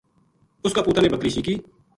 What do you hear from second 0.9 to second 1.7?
نے بکری شیکی